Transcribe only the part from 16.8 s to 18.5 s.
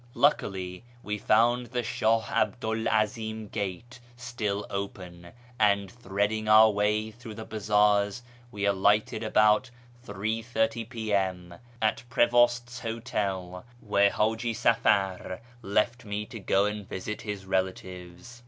visit his relatives.